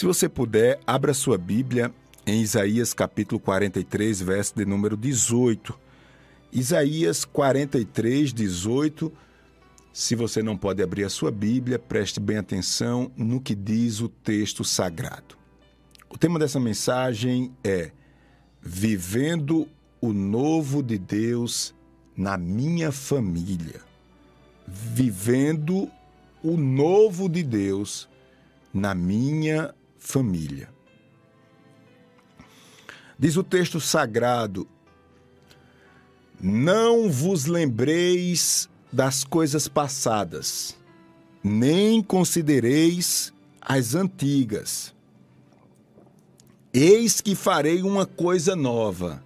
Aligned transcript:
Se 0.00 0.06
você 0.06 0.30
puder, 0.30 0.80
abra 0.86 1.12
sua 1.12 1.36
Bíblia 1.36 1.92
em 2.26 2.40
Isaías 2.40 2.94
capítulo 2.94 3.38
43, 3.38 4.22
verso 4.22 4.54
de 4.56 4.64
número 4.64 4.96
18. 4.96 5.78
Isaías 6.50 7.26
43, 7.26 8.32
18. 8.32 9.12
Se 9.92 10.14
você 10.14 10.42
não 10.42 10.56
pode 10.56 10.82
abrir 10.82 11.04
a 11.04 11.10
sua 11.10 11.30
Bíblia, 11.30 11.78
preste 11.78 12.18
bem 12.18 12.38
atenção 12.38 13.12
no 13.14 13.42
que 13.42 13.54
diz 13.54 14.00
o 14.00 14.08
texto 14.08 14.64
sagrado. 14.64 15.36
O 16.08 16.16
tema 16.16 16.38
dessa 16.38 16.58
mensagem 16.58 17.52
é 17.62 17.90
Vivendo 18.58 19.68
o 20.00 20.14
Novo 20.14 20.82
de 20.82 20.96
Deus 20.96 21.74
na 22.16 22.38
minha 22.38 22.90
família. 22.90 23.82
Vivendo 24.66 25.90
o 26.42 26.56
novo 26.56 27.28
de 27.28 27.42
Deus 27.42 28.08
na 28.72 28.94
minha 28.94 29.74
família. 30.00 30.70
Diz 33.16 33.36
o 33.36 33.44
texto 33.44 33.78
sagrado: 33.78 34.66
Não 36.40 37.10
vos 37.10 37.44
lembreis 37.44 38.68
das 38.90 39.22
coisas 39.22 39.68
passadas, 39.68 40.76
nem 41.44 42.02
considereis 42.02 43.32
as 43.60 43.94
antigas. 43.94 44.92
Eis 46.72 47.20
que 47.20 47.34
farei 47.34 47.82
uma 47.82 48.06
coisa 48.06 48.56
nova, 48.56 49.22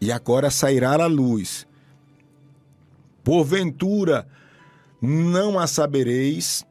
e 0.00 0.12
agora 0.12 0.50
sairá 0.50 1.02
a 1.02 1.06
luz. 1.06 1.66
Porventura, 3.24 4.28
não 5.00 5.58
a 5.58 5.66
sabereis, 5.66 6.66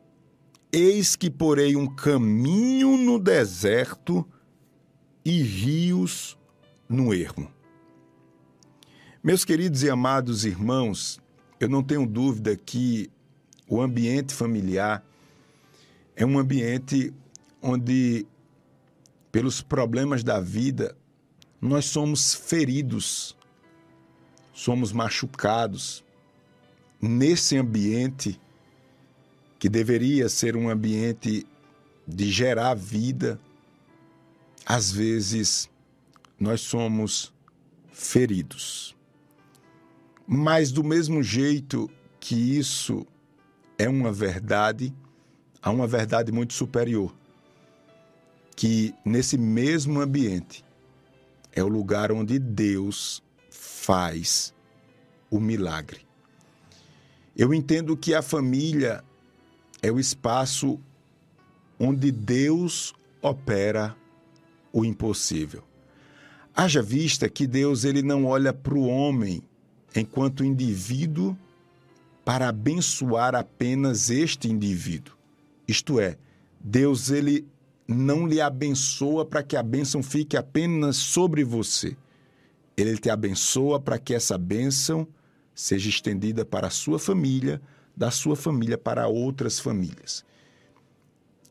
eis 0.71 1.15
que 1.15 1.29
porei 1.29 1.75
um 1.75 1.87
caminho 1.87 2.97
no 2.97 3.19
deserto 3.19 4.25
e 5.23 5.41
rios 5.41 6.37
no 6.87 7.13
ermo. 7.13 7.51
Meus 9.23 9.43
queridos 9.43 9.83
e 9.83 9.89
amados 9.89 10.45
irmãos, 10.45 11.21
eu 11.59 11.69
não 11.69 11.83
tenho 11.83 12.07
dúvida 12.07 12.55
que 12.55 13.11
o 13.67 13.81
ambiente 13.81 14.33
familiar 14.33 15.05
é 16.15 16.25
um 16.25 16.39
ambiente 16.39 17.13
onde, 17.61 18.25
pelos 19.31 19.61
problemas 19.61 20.23
da 20.23 20.39
vida, 20.39 20.97
nós 21.61 21.85
somos 21.85 22.33
feridos, 22.33 23.37
somos 24.53 24.91
machucados, 24.91 26.03
nesse 26.99 27.57
ambiente 27.57 28.39
que 29.61 29.69
deveria 29.69 30.27
ser 30.27 30.57
um 30.57 30.71
ambiente 30.71 31.45
de 32.07 32.31
gerar 32.31 32.73
vida, 32.73 33.39
às 34.65 34.91
vezes 34.91 35.69
nós 36.39 36.61
somos 36.61 37.31
feridos. 37.91 38.97
Mas 40.25 40.71
do 40.71 40.83
mesmo 40.83 41.21
jeito 41.21 41.87
que 42.19 42.33
isso 42.33 43.05
é 43.77 43.87
uma 43.87 44.11
verdade, 44.11 44.91
há 45.61 45.69
uma 45.69 45.85
verdade 45.85 46.31
muito 46.31 46.53
superior, 46.53 47.15
que 48.55 48.95
nesse 49.05 49.37
mesmo 49.37 50.01
ambiente 50.01 50.65
é 51.51 51.63
o 51.63 51.67
lugar 51.67 52.11
onde 52.11 52.39
Deus 52.39 53.21
faz 53.51 54.55
o 55.29 55.39
milagre. 55.39 56.01
Eu 57.37 57.53
entendo 57.53 57.95
que 57.95 58.15
a 58.15 58.23
família 58.23 59.03
é 59.81 59.91
o 59.91 59.99
espaço 59.99 60.79
onde 61.79 62.11
Deus 62.11 62.93
opera 63.21 63.95
o 64.71 64.85
impossível. 64.85 65.63
Haja 66.55 66.81
vista 66.81 67.29
que 67.29 67.47
Deus 67.47 67.83
ele 67.83 68.01
não 68.01 68.25
olha 68.25 68.53
para 68.53 68.73
o 68.73 68.85
homem 68.85 69.41
enquanto 69.95 70.43
indivíduo 70.43 71.35
para 72.23 72.49
abençoar 72.49 73.35
apenas 73.35 74.09
este 74.09 74.49
indivíduo. 74.49 75.15
Isto 75.67 75.99
é, 75.99 76.17
Deus 76.59 77.09
ele 77.09 77.47
não 77.87 78.27
lhe 78.27 78.39
abençoa 78.39 79.25
para 79.25 79.43
que 79.43 79.55
a 79.55 79.63
bênção 79.63 80.03
fique 80.03 80.37
apenas 80.37 80.97
sobre 80.97 81.43
você. 81.43 81.95
Ele 82.77 82.97
te 82.97 83.09
abençoa 83.09 83.79
para 83.79 83.97
que 83.97 84.13
essa 84.13 84.37
bênção 84.37 85.07
seja 85.53 85.89
estendida 85.89 86.45
para 86.45 86.67
a 86.67 86.71
sua 86.71 86.97
família, 86.97 87.61
da 88.01 88.09
sua 88.09 88.35
família 88.35 88.79
para 88.79 89.07
outras 89.07 89.59
famílias. 89.59 90.25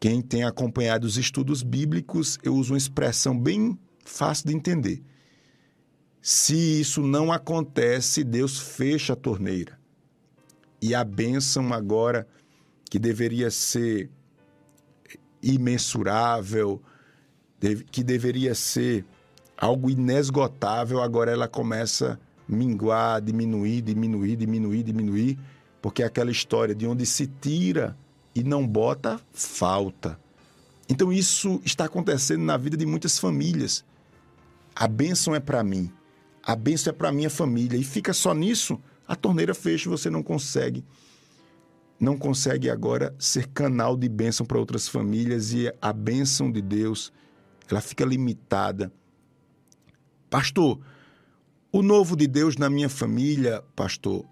Quem 0.01 0.21
tem 0.21 0.43
acompanhado 0.43 1.07
os 1.07 1.17
estudos 1.17 1.63
bíblicos, 1.63 2.41
eu 2.43 2.57
uso 2.57 2.73
uma 2.73 2.77
expressão 2.79 3.39
bem 3.39 3.79
fácil 4.05 4.49
de 4.49 4.57
entender. 4.57 5.01
Se 6.21 6.81
isso 6.81 7.03
não 7.03 7.31
acontece, 7.31 8.25
Deus 8.25 8.59
fecha 8.59 9.13
a 9.13 9.17
torneira. 9.17 9.79
E 10.83 10.93
a 10.93 11.05
bênção 11.05 11.73
agora, 11.73 12.27
que 12.91 12.99
deveria 12.99 13.49
ser 13.49 14.11
imensurável, 15.41 16.83
que 17.93 18.03
deveria 18.03 18.57
ser 18.57 19.05
algo 19.57 19.89
inesgotável, 19.89 21.01
agora 21.01 21.31
ela 21.31 21.47
começa 21.47 22.19
a 22.49 22.53
minguar, 22.53 23.23
diminuir, 23.23 23.83
diminuir, 23.83 24.35
diminuir, 24.35 24.83
diminuir, 24.83 25.39
porque 25.81 26.03
é 26.03 26.07
aquela 26.07 26.31
história 26.31 26.75
de 26.75 26.87
onde 26.87 27.07
se 27.07 27.27
tira 27.27 27.97
e 28.35 28.43
não 28.43 28.67
bota, 28.67 29.21
falta. 29.33 30.19
Então 30.89 31.13
isso 31.13 31.61
está 31.65 31.85
acontecendo 31.85 32.43
na 32.43 32.57
vida 32.57 32.77
de 32.77 32.87
muitas 32.87 33.19
famílias. 33.19 33.85
A 34.75 34.87
bênção 34.87 35.35
é 35.35 35.41
para 35.41 35.63
mim, 35.63 35.91
a 36.43 36.55
bênção 36.57 36.91
é 36.91 36.95
para 36.95 37.13
minha 37.13 37.31
família 37.31 37.77
e 37.77 37.85
fica 37.85 38.13
só 38.13 38.35
nisso, 38.35 38.81
a 39.07 39.15
torneira 39.15 39.55
fecha 39.55 39.89
e 39.89 39.91
você 39.91 40.09
não 40.09 40.23
consegue 40.23 40.85
não 42.01 42.17
consegue 42.17 42.71
agora 42.71 43.15
ser 43.19 43.49
canal 43.49 43.95
de 43.95 44.09
bênção 44.09 44.47
para 44.47 44.59
outras 44.59 44.89
famílias 44.89 45.53
e 45.53 45.71
a 45.83 45.93
bênção 45.93 46.51
de 46.51 46.63
Deus, 46.63 47.13
ela 47.71 47.83
fica 47.83 48.07
limitada. 48.07 48.91
Pastor, 50.31 50.81
o 51.71 51.83
novo 51.83 52.17
de 52.17 52.27
Deus 52.27 52.57
na 52.57 52.71
minha 52.71 52.89
família, 52.89 53.63
pastor, 53.77 54.25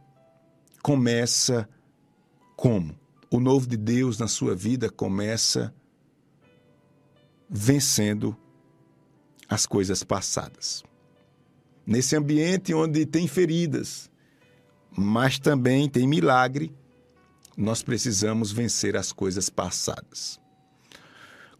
começa 0.82 1.68
como? 2.56 2.98
O 3.30 3.40
novo 3.40 3.66
de 3.66 3.76
Deus 3.76 4.18
na 4.18 4.26
sua 4.26 4.54
vida 4.54 4.88
começa 4.88 5.74
vencendo 7.48 8.36
as 9.48 9.66
coisas 9.66 10.02
passadas. 10.02 10.82
Nesse 11.86 12.16
ambiente 12.16 12.74
onde 12.74 13.06
tem 13.06 13.26
feridas, 13.26 14.10
mas 14.96 15.38
também 15.38 15.88
tem 15.88 16.06
milagre, 16.06 16.74
nós 17.56 17.82
precisamos 17.82 18.52
vencer 18.52 18.96
as 18.96 19.12
coisas 19.12 19.48
passadas. 19.48 20.38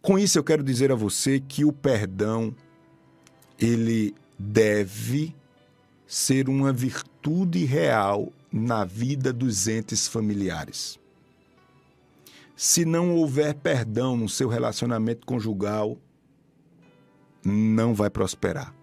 Com 0.01 0.17
isso 0.17 0.37
eu 0.39 0.43
quero 0.43 0.63
dizer 0.63 0.91
a 0.91 0.95
você 0.95 1.39
que 1.39 1.65
o 1.65 1.73
perdão 1.73 2.55
ele 3.59 4.15
deve 4.37 5.35
ser 6.07 6.47
uma 6.47 6.71
virtude 6.71 7.65
real 7.65 8.31
na 8.51 8.83
vida 8.85 9.31
dos 9.31 9.67
entes 9.67 10.07
familiares. 10.07 10.99
Se 12.55 12.83
não 12.83 13.15
houver 13.15 13.55
perdão 13.55 14.17
no 14.17 14.27
seu 14.27 14.49
relacionamento 14.49 15.25
conjugal, 15.25 15.97
não 17.43 17.93
vai 17.93 18.09
prosperar. 18.09 18.73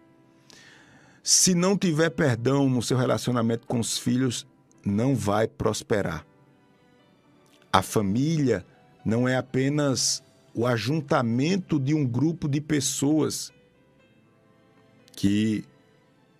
Se 1.22 1.55
não 1.55 1.76
tiver 1.76 2.10
perdão 2.10 2.69
no 2.71 2.81
seu 2.81 2.97
relacionamento 2.97 3.66
com 3.66 3.81
os 3.81 3.99
filhos, 3.99 4.47
não 4.84 5.15
vai 5.15 5.49
prosperar. 5.49 6.25
A 7.72 7.82
família 7.82 8.65
não 9.05 9.28
é 9.28 9.37
apenas 9.37 10.22
o 10.55 10.65
ajuntamento 10.66 11.78
de 11.78 11.93
um 11.93 12.06
grupo 12.06 12.49
de 12.49 12.61
pessoas 12.61 13.52
que 15.14 15.64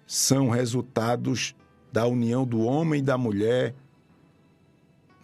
são 0.06 0.48
resultados 0.48 1.54
da 1.96 2.06
união 2.06 2.44
do 2.44 2.60
homem 2.60 3.00
e 3.00 3.02
da 3.02 3.16
mulher 3.16 3.75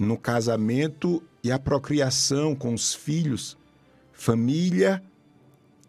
no 0.00 0.16
casamento 0.16 1.22
e 1.44 1.52
a 1.52 1.58
procriação 1.58 2.54
com 2.54 2.72
os 2.72 2.94
filhos. 2.94 3.58
Família 4.10 5.02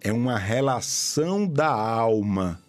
é 0.01 0.11
uma 0.11 0.37
relação 0.37 1.47
da 1.47 1.69
alma. 1.69 2.61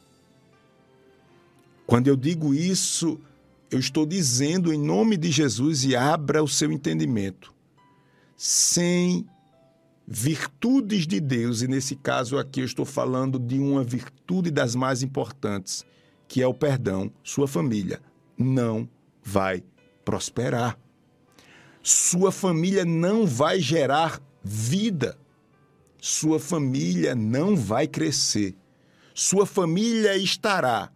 Quando 1.84 2.06
eu 2.06 2.14
digo 2.14 2.54
isso, 2.54 3.20
eu 3.68 3.80
estou 3.80 4.06
dizendo 4.06 4.72
em 4.72 4.78
nome 4.78 5.16
de 5.16 5.32
Jesus 5.32 5.82
e 5.82 5.96
abra 5.96 6.40
o 6.40 6.46
seu 6.46 6.70
entendimento. 6.70 7.52
Sem 8.36 9.26
virtudes 10.06 11.04
de 11.04 11.18
Deus, 11.18 11.62
e 11.62 11.66
nesse 11.66 11.96
caso 11.96 12.38
aqui 12.38 12.60
eu 12.60 12.64
estou 12.64 12.84
falando 12.84 13.40
de 13.40 13.58
uma 13.58 13.82
virtude 13.82 14.52
das 14.52 14.76
mais 14.76 15.02
importantes, 15.02 15.84
que 16.34 16.42
é 16.42 16.46
o 16.48 16.52
perdão, 16.52 17.12
sua 17.22 17.46
família 17.46 18.02
não 18.36 18.88
vai 19.22 19.62
prosperar. 20.04 20.76
Sua 21.80 22.32
família 22.32 22.84
não 22.84 23.24
vai 23.24 23.60
gerar 23.60 24.20
vida. 24.42 25.16
sua 26.00 26.40
família 26.40 27.14
não 27.14 27.54
vai 27.54 27.86
crescer. 27.86 28.56
Sua 29.14 29.46
família 29.46 30.16
estará 30.16 30.90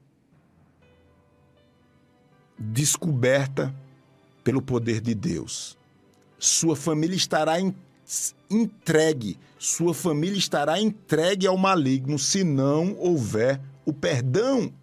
descoberta 2.59 3.73
pelo 4.43 4.61
poder 4.61 5.01
de 5.01 5.15
Deus. 5.15 5.79
Sua 6.37 6.75
família 6.75 7.15
estará 7.15 7.59
entregue, 8.51 9.39
sua 9.57 9.95
família 9.95 10.37
estará 10.37 10.81
entregue 10.81 11.47
ao 11.47 11.57
maligno 11.57 12.19
se 12.19 12.43
não 12.43 12.97
houver 12.99 13.61
o 13.87 13.93
perdão. 13.93 14.75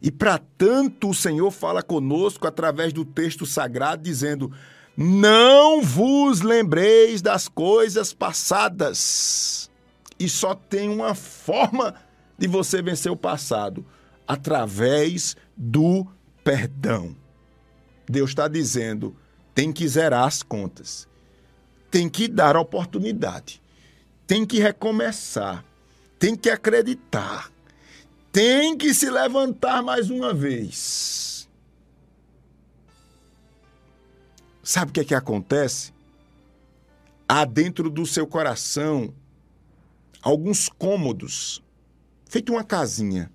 E 0.00 0.10
para 0.10 0.38
tanto 0.38 1.10
o 1.10 1.14
Senhor 1.14 1.50
fala 1.50 1.82
conosco 1.82 2.46
através 2.46 2.92
do 2.92 3.04
texto 3.04 3.46
sagrado 3.46 4.02
dizendo: 4.02 4.52
não 4.96 5.82
vos 5.82 6.40
lembreis 6.40 7.20
das 7.20 7.48
coisas 7.48 8.12
passadas. 8.12 9.70
E 10.18 10.28
só 10.28 10.54
tem 10.54 10.88
uma 10.88 11.14
forma 11.14 11.94
de 12.38 12.46
você 12.46 12.80
vencer 12.80 13.10
o 13.10 13.16
passado: 13.16 13.84
através 14.26 15.36
do 15.56 16.06
perdão. 16.44 17.16
Deus 18.08 18.30
está 18.30 18.46
dizendo: 18.46 19.16
tem 19.54 19.72
que 19.72 19.86
zerar 19.88 20.26
as 20.26 20.42
contas, 20.42 21.08
tem 21.90 22.08
que 22.08 22.28
dar 22.28 22.56
oportunidade, 22.56 23.60
tem 24.26 24.44
que 24.46 24.58
recomeçar, 24.60 25.64
tem 26.18 26.36
que 26.36 26.50
acreditar, 26.50 27.50
tem 28.34 28.76
que 28.76 28.92
se 28.92 29.08
levantar 29.08 29.80
mais 29.80 30.10
uma 30.10 30.34
vez. 30.34 31.48
Sabe 34.60 34.90
o 34.90 34.92
que 34.92 35.00
é 35.00 35.04
que 35.04 35.14
acontece? 35.14 35.94
Há 37.28 37.44
dentro 37.44 37.88
do 37.88 38.04
seu 38.04 38.26
coração 38.26 39.14
alguns 40.20 40.68
cômodos, 40.68 41.62
feito 42.28 42.52
uma 42.52 42.64
casinha, 42.64 43.30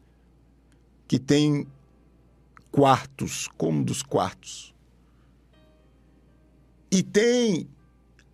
que 1.08 1.18
tem 1.18 1.66
quartos, 2.70 3.48
cômodos 3.58 4.04
quartos. 4.04 4.76
E 6.92 7.02
tem 7.02 7.70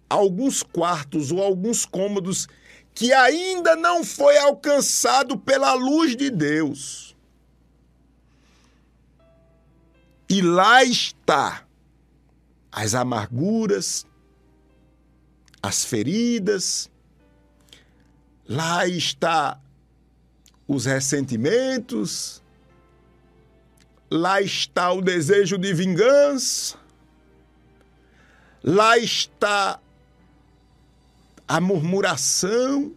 alguns 0.09 0.63
quartos 0.63 1.31
ou 1.31 1.43
alguns 1.43 1.85
cômodos 1.85 2.47
que 2.95 3.11
ainda 3.11 3.75
não 3.75 4.05
foi 4.05 4.37
alcançado 4.37 5.37
pela 5.37 5.73
luz 5.73 6.15
de 6.15 6.29
Deus. 6.29 7.13
E 10.29 10.41
lá 10.41 10.81
está 10.81 11.65
as 12.71 12.95
amarguras, 12.95 14.07
as 15.61 15.83
feridas, 15.83 16.89
lá 18.47 18.87
está 18.87 19.59
os 20.65 20.85
ressentimentos, 20.85 22.41
lá 24.09 24.41
está 24.41 24.91
o 24.93 25.01
desejo 25.01 25.57
de 25.57 25.73
vingança, 25.73 26.77
lá 28.63 28.97
está 28.97 29.81
a 31.47 31.59
murmuração, 31.61 32.93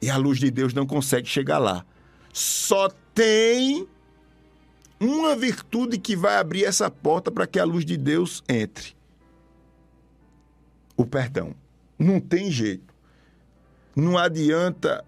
e 0.00 0.10
a 0.10 0.16
luz 0.16 0.38
de 0.38 0.50
Deus 0.50 0.74
não 0.74 0.86
consegue 0.86 1.28
chegar 1.28 1.58
lá. 1.58 1.84
Só 2.32 2.88
tem 3.14 3.88
uma 5.00 5.34
virtude 5.34 5.98
que 5.98 6.14
vai 6.14 6.36
abrir 6.36 6.64
essa 6.64 6.90
porta 6.90 7.30
para 7.30 7.46
que 7.46 7.58
a 7.58 7.64
luz 7.64 7.84
de 7.84 7.96
Deus 7.96 8.42
entre. 8.48 8.94
O 10.96 11.04
perdão. 11.04 11.54
Não 11.98 12.20
tem 12.20 12.50
jeito. 12.50 12.94
Não 13.94 14.18
adianta 14.18 15.04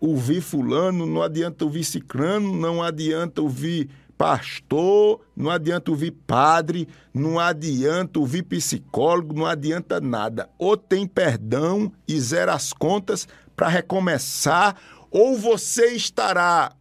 ouvir 0.00 0.40
fulano, 0.40 1.06
não 1.06 1.22
adianta 1.22 1.64
ouvir 1.64 1.84
ciclano, 1.84 2.54
não 2.54 2.82
adianta 2.82 3.42
ouvir 3.42 3.88
pastor, 4.18 5.20
não 5.34 5.50
adianta 5.50 5.90
ouvir 5.90 6.10
padre, 6.10 6.88
não 7.14 7.38
adianta 7.38 8.18
ouvir 8.18 8.42
psicólogo, 8.42 9.32
não 9.32 9.46
adianta 9.46 10.00
nada. 10.00 10.50
Ou 10.58 10.76
tem 10.76 11.06
perdão 11.06 11.90
e 12.06 12.20
zera 12.20 12.52
as 12.52 12.72
contas 12.72 13.28
para 13.56 13.68
recomeçar, 13.68 14.76
ou 15.10 15.38
você 15.38 15.92
estará 15.92 16.72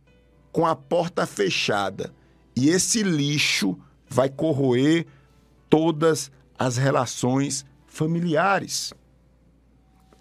com 0.51 0.65
a 0.65 0.75
porta 0.75 1.25
fechada 1.25 2.11
e 2.57 2.69
esse 2.69 3.03
lixo 3.03 3.77
vai 4.09 4.29
corroer 4.29 5.05
todas 5.69 6.31
as 6.57 6.75
relações 6.75 7.63
familiares. 7.85 8.91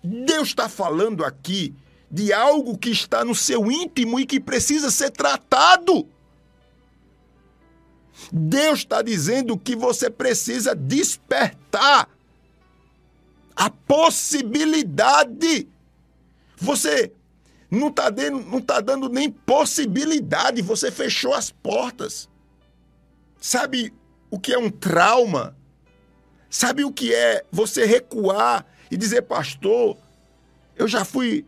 Deus 0.04 0.48
está 0.48 0.68
falando 0.68 1.24
aqui 1.24 1.74
de 2.10 2.34
algo 2.34 2.76
que 2.76 2.90
está 2.90 3.24
no 3.24 3.34
seu 3.34 3.72
íntimo 3.72 4.20
e 4.20 4.26
que 4.26 4.38
precisa 4.38 4.90
ser 4.90 5.10
tratado. 5.10 6.06
Deus 8.32 8.80
está 8.80 9.02
dizendo 9.02 9.58
que 9.58 9.76
você 9.76 10.10
precisa 10.10 10.74
despertar 10.74 12.08
a 13.54 13.70
possibilidade. 13.70 15.68
Você 16.56 17.12
não 17.70 17.88
está 17.88 18.10
não 18.10 18.60
tá 18.60 18.80
dando 18.80 19.08
nem 19.08 19.30
possibilidade, 19.30 20.62
você 20.62 20.90
fechou 20.90 21.34
as 21.34 21.50
portas. 21.50 22.28
Sabe 23.40 23.92
o 24.30 24.38
que 24.38 24.52
é 24.52 24.58
um 24.58 24.70
trauma? 24.70 25.56
Sabe 26.48 26.84
o 26.84 26.92
que 26.92 27.14
é 27.14 27.44
você 27.50 27.84
recuar 27.84 28.66
e 28.90 28.96
dizer, 28.96 29.22
pastor, 29.22 29.96
eu 30.76 30.88
já 30.88 31.04
fui 31.04 31.44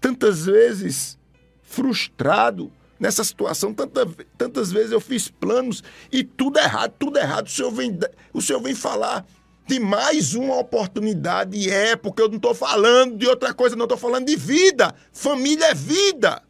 tantas 0.00 0.46
vezes 0.46 1.18
frustrado 1.62 2.70
nessa 3.04 3.22
situação, 3.22 3.74
tanta, 3.74 4.08
tantas 4.38 4.72
vezes 4.72 4.90
eu 4.90 4.98
fiz 4.98 5.28
planos 5.28 5.84
e 6.10 6.24
tudo 6.24 6.58
errado, 6.58 6.94
tudo 6.98 7.18
errado. 7.18 7.46
O 7.46 7.50
senhor 7.50 7.70
vem, 7.70 7.98
o 8.32 8.40
senhor 8.40 8.62
vem 8.62 8.74
falar 8.74 9.26
de 9.66 9.78
mais 9.78 10.34
uma 10.34 10.56
oportunidade. 10.56 11.70
É, 11.70 11.96
porque 11.96 12.22
eu 12.22 12.30
não 12.30 12.36
estou 12.36 12.54
falando 12.54 13.18
de 13.18 13.26
outra 13.26 13.52
coisa, 13.52 13.76
não 13.76 13.84
estou 13.84 13.98
falando 13.98 14.24
de 14.24 14.36
vida. 14.36 14.94
Família 15.12 15.66
é 15.66 15.74
vida. 15.74 16.42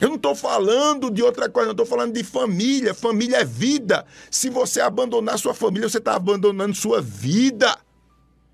Eu 0.00 0.10
não 0.10 0.16
estou 0.16 0.36
falando 0.36 1.10
de 1.10 1.20
outra 1.20 1.48
coisa, 1.48 1.66
não 1.66 1.72
estou 1.72 1.86
falando 1.86 2.12
de 2.12 2.22
família. 2.22 2.94
Família 2.94 3.38
é 3.38 3.44
vida. 3.44 4.06
Se 4.30 4.48
você 4.50 4.80
abandonar 4.80 5.36
sua 5.36 5.52
família, 5.52 5.88
você 5.88 5.98
está 5.98 6.14
abandonando 6.14 6.76
sua 6.76 7.02
vida. 7.02 7.76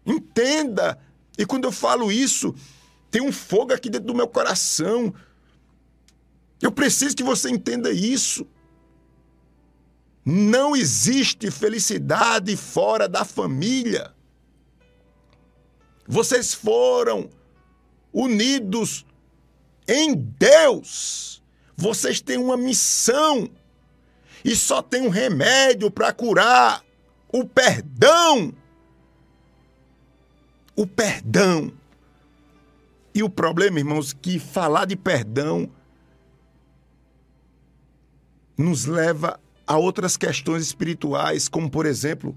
Entenda. 0.07 0.99
E 1.37 1.45
quando 1.45 1.65
eu 1.65 1.73
falo 1.73 2.11
isso, 2.11 2.55
tem 3.11 3.21
um 3.21 3.33
fogo 3.33 3.75
aqui 3.75 3.91
dentro 3.91 4.07
do 4.07 4.15
meu 4.15 4.27
coração. 4.27 5.13
Eu 6.61 6.71
preciso 6.71 7.17
que 7.17 7.23
você 7.23 7.49
entenda 7.51 7.91
isso. 7.91 8.47
Não 10.25 10.77
existe 10.77 11.51
felicidade 11.51 12.55
fora 12.57 13.09
da 13.09 13.25
família. 13.25 14.15
Vocês 16.07 16.53
foram 16.53 17.31
unidos 18.13 19.07
em 19.89 20.15
Deus. 20.15 21.43
Vocês 21.77 22.21
têm 22.21 22.37
uma 22.37 22.57
missão. 22.57 23.49
E 24.45 24.55
só 24.55 24.83
tem 24.83 25.03
um 25.03 25.09
remédio 25.09 25.91
para 25.91 26.13
curar: 26.13 26.85
o 27.33 27.45
perdão. 27.45 28.53
O 30.77 30.87
perdão. 30.87 31.73
E 33.15 33.23
o 33.23 33.31
problema, 33.31 33.79
irmãos, 33.79 34.13
que 34.13 34.39
falar 34.39 34.85
de 34.85 34.97
perdão 34.97 35.71
nos 38.63 38.85
leva 38.85 39.41
a 39.67 39.77
outras 39.77 40.17
questões 40.17 40.65
espirituais, 40.65 41.49
como 41.49 41.71
por 41.71 41.87
exemplo, 41.87 42.37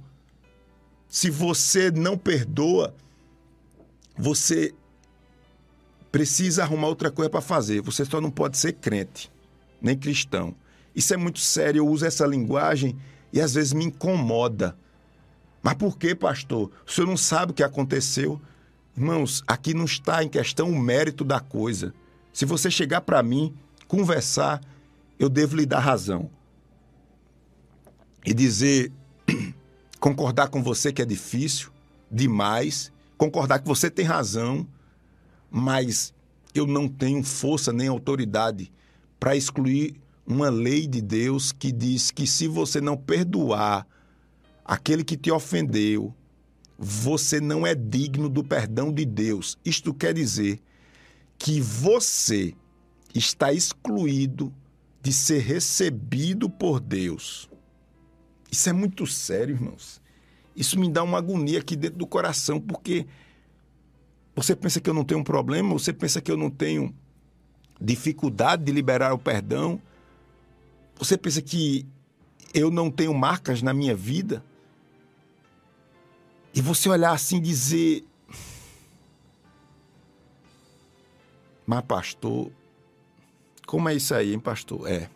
se 1.07 1.29
você 1.29 1.91
não 1.91 2.17
perdoa, 2.17 2.95
você 4.17 4.73
precisa 6.11 6.63
arrumar 6.63 6.87
outra 6.87 7.11
coisa 7.11 7.29
para 7.29 7.41
fazer. 7.41 7.81
Você 7.81 8.05
só 8.05 8.21
não 8.21 8.31
pode 8.31 8.57
ser 8.57 8.73
crente, 8.73 9.31
nem 9.81 9.97
cristão. 9.97 10.55
Isso 10.95 11.13
é 11.13 11.17
muito 11.17 11.39
sério. 11.39 11.79
Eu 11.79 11.87
uso 11.87 12.05
essa 12.05 12.25
linguagem 12.25 12.95
e 13.31 13.41
às 13.41 13.53
vezes 13.55 13.73
me 13.73 13.85
incomoda. 13.85 14.77
Mas 15.61 15.73
por 15.75 15.97
que, 15.97 16.13
pastor? 16.13 16.69
O 16.85 16.91
senhor 16.91 17.07
não 17.07 17.17
sabe 17.17 17.51
o 17.51 17.55
que 17.55 17.63
aconteceu? 17.63 18.39
Irmãos, 18.95 19.43
aqui 19.47 19.73
não 19.73 19.85
está 19.85 20.23
em 20.23 20.29
questão 20.29 20.69
o 20.69 20.79
mérito 20.79 21.23
da 21.23 21.39
coisa. 21.39 21.93
Se 22.31 22.45
você 22.45 22.69
chegar 22.69 23.01
para 23.01 23.23
mim, 23.23 23.55
conversar, 23.87 24.61
eu 25.19 25.29
devo 25.29 25.55
lhe 25.55 25.65
dar 25.65 25.79
razão 25.79 26.29
e 28.25 28.33
dizer, 28.33 28.91
concordar 29.99 30.49
com 30.49 30.63
você 30.63 30.91
que 30.91 31.01
é 31.01 31.05
difícil 31.05 31.71
demais, 32.09 32.91
concordar 33.17 33.59
que 33.59 33.67
você 33.67 33.89
tem 33.89 34.05
razão, 34.05 34.67
mas 35.49 36.13
eu 36.53 36.65
não 36.65 36.87
tenho 36.87 37.23
força 37.23 37.73
nem 37.73 37.87
autoridade 37.87 38.71
para 39.19 39.35
excluir 39.35 39.95
uma 40.25 40.49
lei 40.49 40.87
de 40.87 41.01
Deus 41.01 41.51
que 41.51 41.71
diz 41.71 42.11
que 42.11 42.25
se 42.25 42.47
você 42.47 42.79
não 42.79 42.95
perdoar 42.95 43.87
aquele 44.63 45.03
que 45.03 45.17
te 45.17 45.31
ofendeu, 45.31 46.13
você 46.77 47.39
não 47.39 47.65
é 47.65 47.75
digno 47.75 48.29
do 48.29 48.43
perdão 48.43 48.91
de 48.91 49.05
Deus. 49.05 49.57
Isto 49.65 49.93
quer 49.93 50.13
dizer 50.13 50.59
que 51.37 51.59
você 51.59 52.53
está 53.13 53.51
excluído 53.51 54.53
de 55.03 55.11
ser 55.11 55.39
recebido 55.39 56.49
por 56.49 56.79
Deus. 56.79 57.49
Isso 58.49 58.69
é 58.69 58.73
muito 58.73 59.05
sério, 59.05 59.53
irmãos. 59.53 60.01
Isso 60.55 60.79
me 60.79 60.89
dá 60.89 61.03
uma 61.03 61.17
agonia 61.17 61.59
aqui 61.59 61.75
dentro 61.75 61.97
do 61.97 62.07
coração, 62.07 62.61
porque 62.61 63.05
você 64.33 64.55
pensa 64.55 64.79
que 64.79 64.89
eu 64.89 64.93
não 64.93 65.03
tenho 65.03 65.19
um 65.19 65.23
problema, 65.23 65.73
você 65.73 65.91
pensa 65.91 66.21
que 66.21 66.31
eu 66.31 66.37
não 66.37 66.49
tenho 66.49 66.95
dificuldade 67.81 68.63
de 68.63 68.71
liberar 68.71 69.13
o 69.13 69.19
perdão, 69.19 69.81
você 70.95 71.17
pensa 71.17 71.41
que 71.41 71.85
eu 72.53 72.71
não 72.71 72.89
tenho 72.89 73.13
marcas 73.13 73.61
na 73.61 73.73
minha 73.73 73.95
vida. 73.95 74.41
E 76.55 76.61
você 76.61 76.87
olhar 76.87 77.11
assim 77.11 77.37
e 77.37 77.41
dizer: 77.41 78.05
Mas, 81.65 81.81
pastor, 81.81 82.51
como 83.73 83.89
é 83.89 83.95
isso 83.95 84.13
aí, 84.13 84.33
hein, 84.33 84.39
pastor? 84.39 84.87
É. 84.87 85.09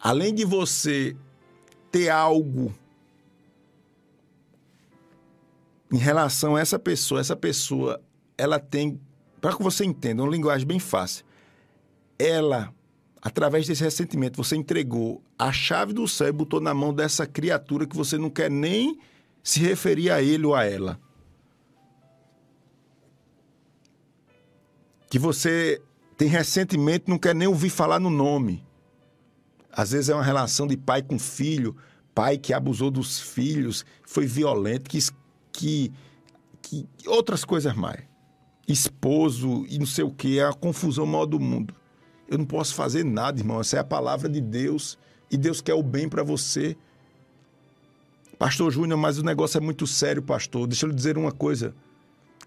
Além 0.00 0.34
de 0.34 0.42
você 0.42 1.14
ter 1.92 2.08
algo 2.08 2.74
em 5.92 5.98
relação 5.98 6.56
a 6.56 6.60
essa 6.60 6.78
pessoa, 6.78 7.20
essa 7.20 7.36
pessoa, 7.36 8.02
ela 8.38 8.58
tem, 8.58 8.98
para 9.38 9.54
que 9.54 9.62
você 9.62 9.84
entenda, 9.84 10.22
uma 10.22 10.32
linguagem 10.32 10.66
bem 10.66 10.78
fácil. 10.78 11.26
Ela, 12.18 12.72
através 13.20 13.66
desse 13.66 13.84
ressentimento, 13.84 14.42
você 14.42 14.56
entregou 14.56 15.22
a 15.38 15.52
chave 15.52 15.92
do 15.92 16.08
céu 16.08 16.28
e 16.28 16.32
botou 16.32 16.58
na 16.58 16.72
mão 16.72 16.94
dessa 16.94 17.26
criatura 17.26 17.86
que 17.86 17.94
você 17.94 18.16
não 18.16 18.30
quer 18.30 18.50
nem 18.50 18.98
se 19.42 19.60
referir 19.60 20.10
a 20.10 20.22
ele 20.22 20.46
ou 20.46 20.54
a 20.54 20.64
ela. 20.64 20.98
Que 25.10 25.18
você 25.18 25.82
tem 26.20 26.28
ressentimento, 26.28 27.08
não 27.08 27.18
quer 27.18 27.34
nem 27.34 27.48
ouvir 27.48 27.70
falar 27.70 27.98
no 27.98 28.10
nome. 28.10 28.62
Às 29.72 29.92
vezes 29.92 30.10
é 30.10 30.14
uma 30.14 30.22
relação 30.22 30.66
de 30.66 30.76
pai 30.76 31.00
com 31.00 31.18
filho, 31.18 31.74
pai 32.14 32.36
que 32.36 32.52
abusou 32.52 32.90
dos 32.90 33.18
filhos, 33.18 33.86
foi 34.06 34.26
violento, 34.26 34.90
que, 34.90 34.98
que, 35.50 35.90
que 36.60 36.86
outras 37.06 37.42
coisas 37.42 37.74
mais. 37.74 38.02
Esposo 38.68 39.64
e 39.66 39.78
não 39.78 39.86
sei 39.86 40.04
o 40.04 40.10
que, 40.10 40.38
é 40.38 40.44
a 40.44 40.52
confusão 40.52 41.06
maior 41.06 41.24
do 41.24 41.40
mundo. 41.40 41.74
Eu 42.28 42.36
não 42.36 42.44
posso 42.44 42.74
fazer 42.74 43.02
nada, 43.02 43.40
irmão. 43.40 43.58
Essa 43.58 43.78
é 43.78 43.80
a 43.80 43.84
palavra 43.84 44.28
de 44.28 44.42
Deus 44.42 44.98
e 45.30 45.38
Deus 45.38 45.62
quer 45.62 45.72
o 45.72 45.82
bem 45.82 46.06
para 46.06 46.22
você. 46.22 46.76
Pastor 48.38 48.70
Júnior, 48.70 48.98
mas 48.98 49.16
o 49.16 49.24
negócio 49.24 49.56
é 49.56 49.60
muito 49.62 49.86
sério, 49.86 50.20
pastor. 50.22 50.66
Deixa 50.66 50.84
eu 50.84 50.90
lhe 50.90 50.94
dizer 50.94 51.16
uma 51.16 51.32
coisa. 51.32 51.74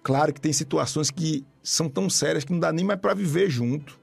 Claro 0.04 0.34
que 0.34 0.42
tem 0.42 0.52
situações 0.52 1.10
que 1.10 1.46
são 1.64 1.90
tão 1.90 2.10
sérias 2.10 2.44
que 2.44 2.52
não 2.52 2.60
dá 2.60 2.72
nem 2.72 2.86
mais 2.86 3.00
para 3.00 3.14
viver 3.14 3.50
junto. 3.50 4.00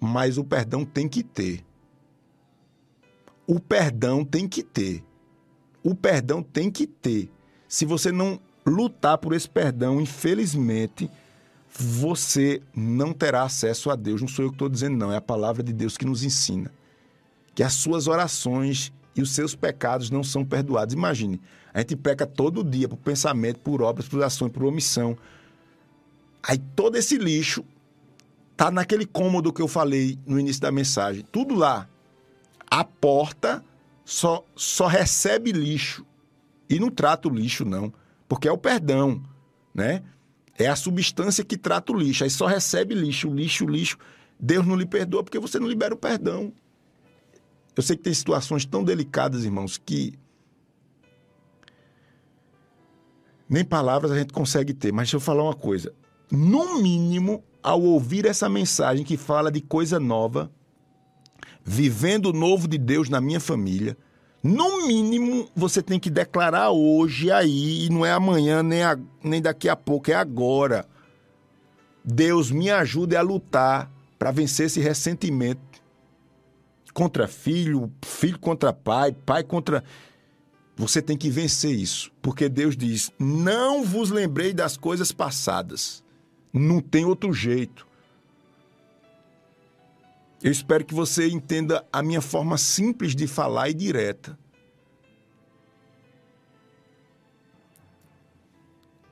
Mas 0.00 0.38
o 0.38 0.44
perdão 0.44 0.84
tem 0.84 1.08
que 1.08 1.22
ter. 1.22 1.64
O 3.46 3.58
perdão 3.58 4.24
tem 4.24 4.48
que 4.48 4.62
ter. 4.62 5.04
O 5.82 5.94
perdão 5.94 6.42
tem 6.42 6.70
que 6.70 6.86
ter. 6.86 7.30
Se 7.68 7.84
você 7.84 8.12
não 8.12 8.40
lutar 8.64 9.18
por 9.18 9.32
esse 9.32 9.48
perdão, 9.48 10.00
infelizmente, 10.00 11.10
você 11.68 12.62
não 12.74 13.12
terá 13.12 13.42
acesso 13.42 13.90
a 13.90 13.96
Deus. 13.96 14.20
Não 14.20 14.28
sou 14.28 14.44
eu 14.44 14.50
que 14.50 14.54
estou 14.54 14.68
dizendo, 14.68 14.96
não. 14.96 15.12
É 15.12 15.16
a 15.16 15.20
palavra 15.20 15.62
de 15.62 15.72
Deus 15.72 15.96
que 15.96 16.06
nos 16.06 16.22
ensina 16.22 16.70
que 17.56 17.62
as 17.62 17.72
suas 17.72 18.06
orações 18.06 18.92
e 19.16 19.22
os 19.22 19.30
seus 19.30 19.54
pecados 19.54 20.10
não 20.10 20.22
são 20.22 20.44
perdoados. 20.44 20.94
Imagine, 20.94 21.40
a 21.72 21.80
gente 21.80 21.96
peca 21.96 22.26
todo 22.26 22.62
dia 22.62 22.88
por 22.88 22.98
pensamento, 22.98 23.60
por 23.60 23.80
obras, 23.80 24.06
por 24.06 24.22
ações, 24.22 24.52
por 24.52 24.64
omissão. 24.64 25.16
Aí 26.42 26.58
todo 26.58 26.96
esse 26.96 27.16
lixo 27.16 27.64
tá 28.56 28.70
naquele 28.70 29.06
cômodo 29.06 29.52
que 29.52 29.62
eu 29.62 29.68
falei 29.68 30.18
no 30.26 30.38
início 30.38 30.62
da 30.62 30.70
mensagem. 30.70 31.24
Tudo 31.32 31.54
lá. 31.54 31.88
A 32.70 32.84
porta 32.84 33.64
só, 34.04 34.44
só 34.54 34.86
recebe 34.86 35.50
lixo. 35.52 36.04
E 36.68 36.78
não 36.78 36.90
trata 36.90 37.28
o 37.28 37.34
lixo, 37.34 37.64
não. 37.64 37.92
Porque 38.28 38.48
é 38.48 38.52
o 38.52 38.58
perdão, 38.58 39.22
né? 39.74 40.02
É 40.58 40.66
a 40.66 40.76
substância 40.76 41.44
que 41.44 41.56
trata 41.56 41.92
o 41.92 41.96
lixo. 41.96 42.24
Aí 42.24 42.30
só 42.30 42.46
recebe 42.46 42.94
lixo, 42.94 43.28
lixo, 43.28 43.66
lixo. 43.66 43.98
Deus 44.38 44.66
não 44.66 44.76
lhe 44.76 44.86
perdoa 44.86 45.22
porque 45.22 45.38
você 45.38 45.58
não 45.58 45.68
libera 45.68 45.94
o 45.94 45.98
perdão. 45.98 46.52
Eu 47.76 47.82
sei 47.82 47.94
que 47.94 48.02
tem 48.02 48.14
situações 48.14 48.64
tão 48.64 48.82
delicadas, 48.82 49.44
irmãos, 49.44 49.76
que 49.76 50.18
nem 53.46 53.62
palavras 53.62 54.10
a 54.10 54.18
gente 54.18 54.32
consegue 54.32 54.72
ter. 54.72 54.92
Mas 54.92 55.08
deixa 55.08 55.16
eu 55.16 55.20
falar 55.20 55.42
uma 55.42 55.54
coisa. 55.54 55.92
No 56.32 56.80
mínimo, 56.80 57.44
ao 57.62 57.82
ouvir 57.82 58.24
essa 58.24 58.48
mensagem 58.48 59.04
que 59.04 59.18
fala 59.18 59.52
de 59.52 59.60
coisa 59.60 60.00
nova, 60.00 60.50
vivendo 61.62 62.26
o 62.26 62.32
novo 62.32 62.66
de 62.66 62.78
Deus 62.78 63.10
na 63.10 63.20
minha 63.20 63.40
família, 63.40 63.96
no 64.42 64.86
mínimo 64.86 65.48
você 65.54 65.82
tem 65.82 66.00
que 66.00 66.08
declarar 66.08 66.70
hoje 66.70 67.30
aí, 67.30 67.84
e 67.84 67.90
não 67.90 68.06
é 68.06 68.12
amanhã 68.12 68.62
nem, 68.62 68.82
a, 68.82 68.98
nem 69.22 69.42
daqui 69.42 69.68
a 69.68 69.76
pouco, 69.76 70.10
é 70.10 70.14
agora. 70.14 70.86
Deus 72.02 72.50
me 72.50 72.70
ajude 72.70 73.16
a 73.16 73.22
lutar 73.22 73.90
para 74.18 74.30
vencer 74.30 74.66
esse 74.66 74.80
ressentimento 74.80 75.60
contra 76.96 77.28
filho, 77.28 77.92
filho 78.02 78.38
contra 78.38 78.72
pai, 78.72 79.12
pai 79.12 79.44
contra. 79.44 79.84
Você 80.76 81.02
tem 81.02 81.14
que 81.14 81.28
vencer 81.28 81.70
isso, 81.70 82.10
porque 82.22 82.48
Deus 82.48 82.74
diz: 82.74 83.12
não 83.18 83.84
vos 83.84 84.10
lembrei 84.10 84.54
das 84.54 84.78
coisas 84.78 85.12
passadas. 85.12 86.02
Não 86.54 86.80
tem 86.80 87.04
outro 87.04 87.34
jeito. 87.34 87.86
Eu 90.42 90.50
espero 90.50 90.86
que 90.86 90.94
você 90.94 91.28
entenda 91.28 91.84
a 91.92 92.02
minha 92.02 92.22
forma 92.22 92.56
simples 92.56 93.14
de 93.14 93.26
falar 93.26 93.68
e 93.68 93.74
direta. 93.74 94.38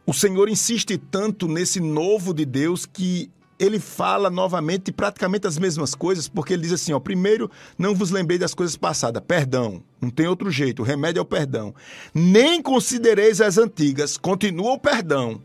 O 0.06 0.14
Senhor 0.14 0.48
insiste 0.48 0.96
tanto 0.96 1.46
nesse 1.46 1.80
novo 1.80 2.32
de 2.32 2.46
Deus 2.46 2.86
que 2.86 3.30
ele 3.58 3.78
fala 3.78 4.30
novamente 4.30 4.90
praticamente 4.90 5.46
as 5.46 5.58
mesmas 5.58 5.94
coisas, 5.94 6.28
porque 6.28 6.52
ele 6.52 6.62
diz 6.62 6.72
assim: 6.72 6.92
ó, 6.92 7.00
primeiro, 7.00 7.50
não 7.78 7.94
vos 7.94 8.10
lembrei 8.10 8.38
das 8.38 8.54
coisas 8.54 8.76
passadas, 8.76 9.22
perdão, 9.26 9.82
não 10.00 10.10
tem 10.10 10.26
outro 10.26 10.50
jeito, 10.50 10.82
o 10.82 10.84
remédio 10.84 11.20
é 11.20 11.22
o 11.22 11.26
perdão. 11.26 11.74
Nem 12.12 12.60
considereis 12.62 13.40
as 13.40 13.58
antigas, 13.58 14.16
continua 14.16 14.72
o 14.72 14.78
perdão. 14.78 15.40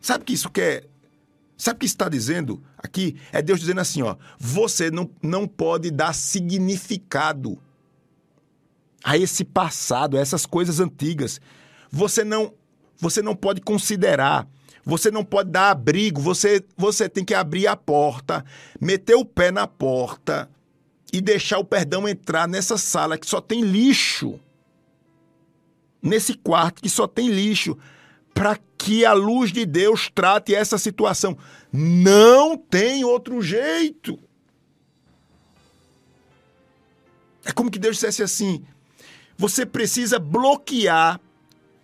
Sabe 0.00 0.24
que 0.24 0.32
isso 0.32 0.50
quer? 0.50 0.86
Sabe 1.56 1.76
o 1.76 1.80
que 1.80 1.86
está 1.86 2.08
dizendo 2.08 2.62
aqui? 2.78 3.16
É 3.32 3.42
Deus 3.42 3.58
dizendo 3.58 3.80
assim: 3.80 4.02
ó, 4.02 4.16
você 4.38 4.90
não, 4.90 5.10
não 5.20 5.46
pode 5.46 5.90
dar 5.90 6.14
significado 6.14 7.58
a 9.02 9.16
esse 9.18 9.44
passado, 9.44 10.16
a 10.16 10.20
essas 10.20 10.46
coisas 10.46 10.78
antigas. 10.78 11.40
Você 11.90 12.22
não, 12.22 12.54
você 13.00 13.22
não 13.22 13.34
pode 13.34 13.60
considerar 13.60 14.46
você 14.88 15.10
não 15.10 15.22
pode 15.22 15.50
dar 15.50 15.70
abrigo, 15.70 16.18
você, 16.18 16.64
você 16.74 17.10
tem 17.10 17.22
que 17.22 17.34
abrir 17.34 17.66
a 17.66 17.76
porta, 17.76 18.42
meter 18.80 19.16
o 19.16 19.24
pé 19.24 19.50
na 19.50 19.66
porta 19.66 20.48
e 21.12 21.20
deixar 21.20 21.58
o 21.58 21.64
perdão 21.64 22.08
entrar 22.08 22.48
nessa 22.48 22.78
sala 22.78 23.18
que 23.18 23.26
só 23.26 23.38
tem 23.38 23.60
lixo. 23.60 24.40
Nesse 26.02 26.32
quarto 26.32 26.80
que 26.80 26.88
só 26.88 27.06
tem 27.06 27.28
lixo. 27.28 27.76
Para 28.32 28.58
que 28.78 29.04
a 29.04 29.12
luz 29.12 29.52
de 29.52 29.66
Deus 29.66 30.10
trate 30.14 30.54
essa 30.54 30.78
situação. 30.78 31.36
Não 31.70 32.56
tem 32.56 33.04
outro 33.04 33.42
jeito. 33.42 34.18
É 37.44 37.52
como 37.52 37.70
que 37.70 37.78
Deus 37.78 37.96
dissesse 37.96 38.22
assim: 38.22 38.64
você 39.36 39.66
precisa 39.66 40.18
bloquear 40.18 41.20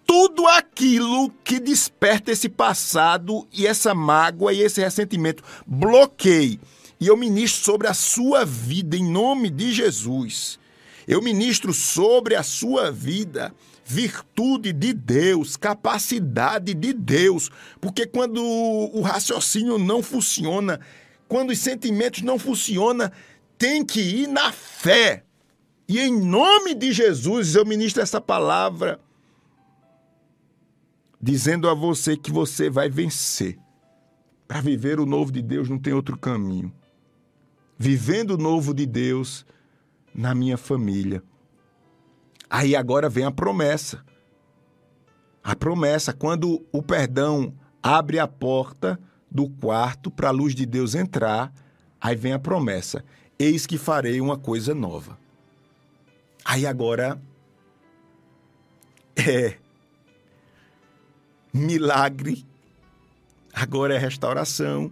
tudo 0.06 0.46
aquilo 0.46 1.30
que 1.42 1.58
desperta 1.58 2.32
esse 2.32 2.48
passado 2.48 3.46
e 3.52 3.66
essa 3.66 3.94
mágoa 3.94 4.52
e 4.52 4.60
esse 4.60 4.80
ressentimento. 4.80 5.42
Bloqueie. 5.66 6.60
E 7.00 7.06
eu 7.06 7.16
ministro 7.16 7.64
sobre 7.64 7.88
a 7.88 7.94
sua 7.94 8.44
vida 8.44 8.96
em 8.96 9.04
nome 9.04 9.50
de 9.50 9.72
Jesus. 9.72 10.58
Eu 11.06 11.20
ministro 11.20 11.72
sobre 11.74 12.34
a 12.34 12.42
sua 12.42 12.90
vida 12.90 13.54
virtude 13.84 14.72
de 14.72 14.94
Deus, 14.94 15.56
capacidade 15.56 16.72
de 16.72 16.92
Deus, 16.94 17.50
porque 17.80 18.06
quando 18.06 18.42
o 18.42 19.02
raciocínio 19.02 19.76
não 19.76 20.02
funciona, 20.02 20.80
quando 21.28 21.50
os 21.50 21.58
sentimentos 21.58 22.22
não 22.22 22.38
funcionam, 22.38 23.10
tem 23.58 23.84
que 23.84 24.00
ir 24.00 24.26
na 24.26 24.52
fé. 24.52 25.24
E 25.86 26.00
em 26.00 26.18
nome 26.18 26.74
de 26.74 26.92
Jesus 26.92 27.54
eu 27.54 27.66
ministro 27.66 28.02
essa 28.02 28.20
palavra 28.20 28.98
dizendo 31.24 31.70
a 31.70 31.74
você 31.74 32.18
que 32.18 32.30
você 32.30 32.68
vai 32.68 32.90
vencer. 32.90 33.58
Para 34.46 34.60
viver 34.60 35.00
o 35.00 35.06
novo 35.06 35.32
de 35.32 35.40
Deus 35.40 35.70
não 35.70 35.78
tem 35.78 35.94
outro 35.94 36.18
caminho. 36.18 36.70
Vivendo 37.78 38.32
o 38.32 38.36
novo 38.36 38.74
de 38.74 38.84
Deus 38.84 39.46
na 40.14 40.34
minha 40.34 40.58
família. 40.58 41.22
Aí 42.50 42.76
agora 42.76 43.08
vem 43.08 43.24
a 43.24 43.30
promessa. 43.30 44.04
A 45.42 45.56
promessa, 45.56 46.12
quando 46.12 46.62
o 46.70 46.82
perdão 46.82 47.54
abre 47.82 48.18
a 48.18 48.28
porta 48.28 49.00
do 49.30 49.48
quarto 49.48 50.10
para 50.10 50.28
a 50.28 50.30
luz 50.30 50.54
de 50.54 50.66
Deus 50.66 50.94
entrar, 50.94 51.50
aí 51.98 52.14
vem 52.14 52.34
a 52.34 52.38
promessa: 52.38 53.02
Eis 53.38 53.64
que 53.64 53.78
farei 53.78 54.20
uma 54.20 54.36
coisa 54.36 54.74
nova. 54.74 55.18
Aí 56.44 56.66
agora 56.66 57.18
é 59.16 59.63
milagre, 61.54 62.44
agora 63.52 63.94
é 63.94 63.98
restauração, 63.98 64.90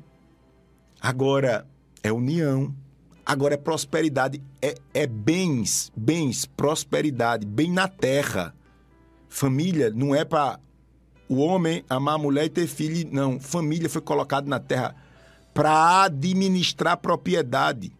agora 1.00 1.66
é 2.04 2.12
união, 2.12 2.72
agora 3.26 3.54
é 3.54 3.56
prosperidade, 3.56 4.40
é, 4.62 4.76
é 4.94 5.06
bens, 5.08 5.90
bens, 5.96 6.46
prosperidade, 6.46 7.44
bem 7.44 7.68
na 7.72 7.88
terra. 7.88 8.54
Família 9.28 9.90
não 9.90 10.14
é 10.14 10.24
para 10.24 10.60
o 11.28 11.38
homem 11.38 11.84
amar 11.90 12.14
a 12.14 12.18
mulher 12.18 12.44
e 12.44 12.50
ter 12.50 12.68
filho, 12.68 13.08
não. 13.10 13.40
Família 13.40 13.90
foi 13.90 14.02
colocada 14.02 14.48
na 14.48 14.60
terra 14.60 14.94
para 15.52 16.04
administrar 16.04 16.96
propriedade. 16.96 17.92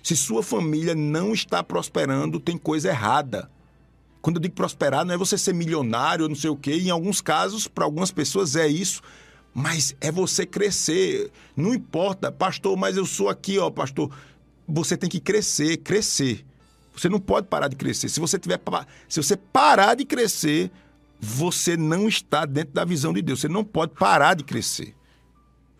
Se 0.00 0.14
sua 0.14 0.44
família 0.44 0.94
não 0.94 1.32
está 1.32 1.60
prosperando, 1.60 2.38
tem 2.38 2.56
coisa 2.56 2.90
errada. 2.90 3.50
Quando 4.26 4.38
eu 4.38 4.42
digo 4.42 4.56
prosperar, 4.56 5.04
não 5.04 5.14
é 5.14 5.16
você 5.16 5.38
ser 5.38 5.54
milionário, 5.54 6.28
não 6.28 6.34
sei 6.34 6.50
o 6.50 6.56
quê. 6.56 6.74
Em 6.74 6.90
alguns 6.90 7.20
casos, 7.20 7.68
para 7.68 7.84
algumas 7.84 8.10
pessoas 8.10 8.56
é 8.56 8.66
isso. 8.66 9.00
Mas 9.54 9.94
é 10.00 10.10
você 10.10 10.44
crescer. 10.44 11.30
Não 11.56 11.72
importa, 11.72 12.32
pastor, 12.32 12.76
mas 12.76 12.96
eu 12.96 13.06
sou 13.06 13.28
aqui, 13.28 13.56
ó, 13.56 13.70
pastor. 13.70 14.10
Você 14.66 14.96
tem 14.96 15.08
que 15.08 15.20
crescer, 15.20 15.76
crescer. 15.76 16.44
Você 16.92 17.08
não 17.08 17.20
pode 17.20 17.46
parar 17.46 17.68
de 17.68 17.76
crescer. 17.76 18.08
Se 18.08 18.18
você 18.18 18.36
tiver 18.36 18.60
se 19.08 19.22
você 19.22 19.36
parar 19.36 19.94
de 19.94 20.04
crescer, 20.04 20.72
você 21.20 21.76
não 21.76 22.08
está 22.08 22.44
dentro 22.44 22.74
da 22.74 22.84
visão 22.84 23.12
de 23.12 23.22
Deus. 23.22 23.38
Você 23.38 23.48
não 23.48 23.62
pode 23.62 23.92
parar 23.92 24.34
de 24.34 24.42
crescer. 24.42 24.92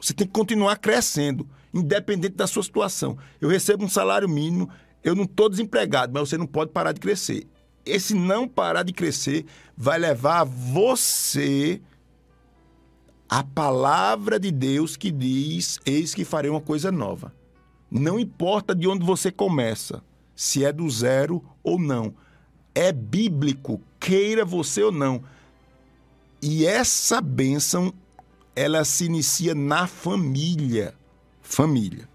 Você 0.01 0.15
tem 0.15 0.25
que 0.25 0.33
continuar 0.33 0.77
crescendo, 0.77 1.49
independente 1.75 2.37
da 2.37 2.47
sua 2.47 2.63
situação. 2.63 3.19
Eu 3.41 3.49
recebo 3.49 3.85
um 3.85 3.89
salário 3.89 4.29
mínimo, 4.29 4.71
eu 5.03 5.17
não 5.17 5.25
estou 5.25 5.49
desempregado, 5.49 6.13
mas 6.13 6.29
você 6.29 6.39
não 6.39 6.47
pode 6.47 6.71
parar 6.71 6.93
de 6.93 7.01
crescer. 7.01 7.45
Esse 7.87 8.15
não 8.15 8.49
parar 8.49 8.83
de 8.83 8.93
crescer 8.93 9.47
vai 9.77 9.99
levar 9.99 10.45
você 10.45 11.81
a 13.29 13.43
palavra 13.45 14.39
de 14.39 14.51
Deus 14.51 14.97
que 14.97 15.11
diz: 15.11 15.79
Eis 15.87 16.15
que 16.15 16.25
farei 16.25 16.51
uma 16.51 16.61
coisa 16.61 16.91
nova. 16.91 17.33
Não 17.91 18.19
importa 18.19 18.75
de 18.75 18.89
onde 18.89 19.07
você 19.07 19.31
começa 19.31 20.03
se 20.35 20.65
é 20.65 20.73
do 20.73 20.89
zero 20.91 21.43
ou 21.63 21.79
não. 21.79 22.15
É 22.75 22.93
bíblico, 22.93 23.81
queira 23.99 24.45
você 24.45 24.83
ou 24.83 24.93
não. 24.93 25.23
E 26.43 26.67
essa 26.67 27.21
bênção, 27.21 27.95
ela 28.55 28.85
se 28.85 29.05
inicia 29.07 29.55
na 29.55 29.87
família. 29.87 30.95
Família. 31.41 32.09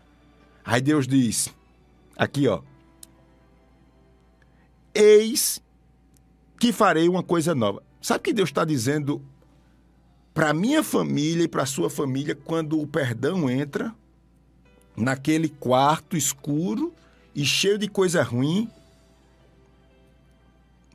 Aí 0.64 0.82
Deus 0.82 1.08
diz, 1.08 1.50
aqui 2.16 2.48
ó, 2.48 2.62
eis 4.94 5.61
que 6.62 6.72
farei 6.72 7.10
uma 7.10 7.24
coisa 7.24 7.56
nova. 7.56 7.82
Sabe 8.00 8.20
o 8.20 8.24
que 8.24 8.34
Deus 8.34 8.50
está 8.50 8.64
dizendo 8.64 9.20
para 10.32 10.54
minha 10.54 10.84
família 10.84 11.46
e 11.46 11.48
para 11.48 11.66
sua 11.66 11.90
família 11.90 12.36
quando 12.36 12.80
o 12.80 12.86
perdão 12.86 13.50
entra 13.50 13.92
naquele 14.96 15.50
quarto 15.50 16.16
escuro 16.16 16.94
e 17.34 17.44
cheio 17.44 17.80
de 17.80 17.88
coisa 17.88 18.22
ruim, 18.22 18.70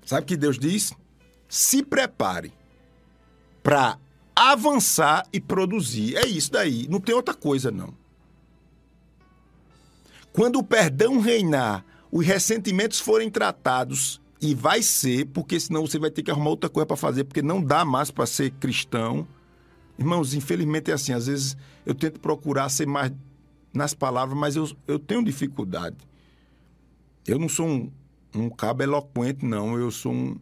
sabe 0.04 0.22
o 0.22 0.26
que 0.26 0.36
Deus 0.36 0.56
diz? 0.56 0.92
Se 1.48 1.82
prepare 1.82 2.52
para 3.60 3.98
avançar 4.36 5.26
e 5.32 5.40
produzir. 5.40 6.16
É 6.16 6.26
isso 6.26 6.52
daí, 6.52 6.86
não 6.86 7.00
tem 7.00 7.12
outra 7.12 7.34
coisa 7.34 7.72
não. 7.72 7.92
Quando 10.32 10.60
o 10.60 10.64
perdão 10.64 11.18
reinar, 11.18 11.84
os 12.12 12.24
ressentimentos 12.24 13.00
forem 13.00 13.28
tratados 13.28 14.20
e 14.40 14.54
vai 14.54 14.82
ser, 14.82 15.26
porque 15.26 15.58
senão 15.58 15.86
você 15.86 15.98
vai 15.98 16.10
ter 16.10 16.22
que 16.22 16.30
arrumar 16.30 16.50
outra 16.50 16.68
coisa 16.68 16.86
para 16.86 16.96
fazer, 16.96 17.24
porque 17.24 17.42
não 17.42 17.62
dá 17.62 17.84
mais 17.84 18.10
para 18.10 18.26
ser 18.26 18.50
cristão. 18.52 19.26
Irmãos, 19.98 20.34
infelizmente 20.34 20.90
é 20.90 20.94
assim, 20.94 21.12
às 21.12 21.26
vezes 21.26 21.56
eu 21.84 21.94
tento 21.94 22.20
procurar 22.20 22.68
ser 22.68 22.86
mais 22.86 23.12
nas 23.72 23.94
palavras, 23.94 24.36
mas 24.36 24.56
eu, 24.56 24.68
eu 24.86 24.98
tenho 24.98 25.24
dificuldade. 25.24 25.96
Eu 27.26 27.38
não 27.38 27.48
sou 27.48 27.66
um, 27.66 27.90
um 28.34 28.50
cabo 28.50 28.82
eloquente, 28.82 29.44
não. 29.44 29.76
Eu 29.78 29.90
sou 29.90 30.12
um. 30.12 30.36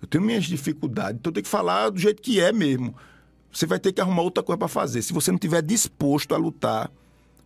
Eu 0.00 0.08
tenho 0.08 0.24
minhas 0.24 0.44
dificuldades. 0.44 1.18
Então 1.18 1.30
eu 1.30 1.34
tenho 1.34 1.44
que 1.44 1.50
falar 1.50 1.90
do 1.90 1.98
jeito 1.98 2.22
que 2.22 2.40
é 2.40 2.52
mesmo. 2.52 2.94
Você 3.52 3.66
vai 3.66 3.78
ter 3.78 3.92
que 3.92 4.00
arrumar 4.00 4.22
outra 4.22 4.42
coisa 4.42 4.58
para 4.58 4.68
fazer. 4.68 5.02
Se 5.02 5.12
você 5.12 5.30
não 5.30 5.36
estiver 5.36 5.60
disposto 5.60 6.34
a 6.34 6.38
lutar, 6.38 6.90